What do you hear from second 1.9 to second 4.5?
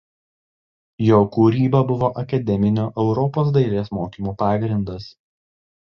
buvo akademinio Europos dailės mokymo